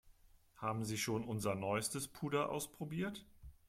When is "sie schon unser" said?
0.83-1.53